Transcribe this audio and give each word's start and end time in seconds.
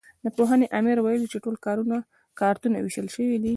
د 0.23 0.25
پوهنې 0.35 0.67
امر 0.79 0.97
ویل 1.01 1.23
چې 1.31 1.37
ټول 1.43 1.55
کارتونه 2.39 2.77
وېشل 2.79 3.07
شوي 3.15 3.37
دي. 3.43 3.49